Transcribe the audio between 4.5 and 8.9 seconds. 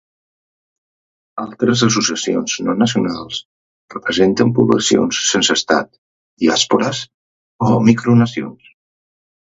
poblacions sense estat, diàspores o micronacions.